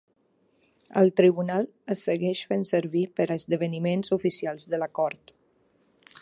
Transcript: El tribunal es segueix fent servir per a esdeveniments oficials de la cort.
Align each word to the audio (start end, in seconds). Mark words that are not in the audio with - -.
El 1.01 1.11
tribunal 1.19 1.67
es 1.95 2.01
segueix 2.09 2.41
fent 2.53 2.65
servir 2.71 3.03
per 3.19 3.27
a 3.29 3.37
esdeveniments 3.43 4.17
oficials 4.19 4.67
de 4.73 4.81
la 4.87 4.91
cort. 5.03 5.37